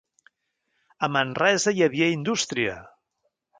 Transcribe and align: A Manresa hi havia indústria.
A 1.07 1.09
Manresa 1.17 1.75
hi 1.79 1.85
havia 1.89 2.09
indústria. 2.17 2.77